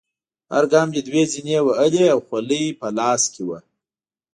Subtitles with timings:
[0.53, 3.59] هر ګام دې دوه زینې وهلې او خولۍ په لاس کې وه.